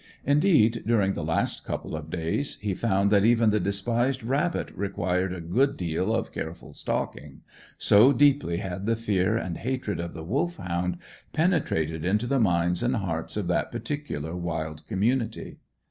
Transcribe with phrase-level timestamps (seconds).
[0.25, 5.31] Indeed, during the last couple of days he found that even the despised rabbit required
[5.31, 7.41] a good deal of careful stalking,
[7.77, 10.97] so deeply had the fear and hatred of the Wolfhound
[11.33, 15.57] penetrated into the minds and hearts of that particular wild community.